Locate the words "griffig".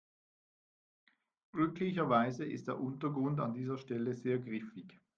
4.39-4.99